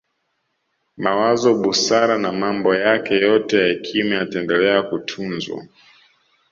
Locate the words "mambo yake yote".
2.31-3.57